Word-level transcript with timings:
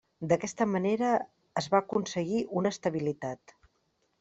D'aquesta 0.29 0.65
manera 0.75 1.09
es 1.61 1.67
va 1.75 1.83
aconseguir 1.85 2.41
una 2.63 2.73
estabilitat. 2.77 3.57